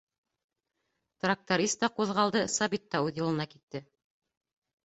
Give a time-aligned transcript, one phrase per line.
[1.25, 3.83] Тракторист та ҡуҙғалды, Сабит та үҙ юлына китте.